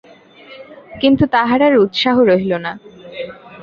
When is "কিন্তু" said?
1.01-1.23